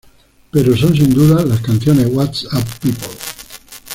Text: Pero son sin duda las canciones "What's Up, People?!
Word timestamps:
Pero 0.51 0.75
son 0.75 0.95
sin 0.97 1.13
duda 1.13 1.45
las 1.45 1.61
canciones 1.61 2.07
"What's 2.09 2.45
Up, 2.51 2.65
People?! 2.81 3.07